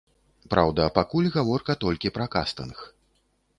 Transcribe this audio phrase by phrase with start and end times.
[0.53, 2.77] Праўда, пакуль гаворка толькі пра кастынг.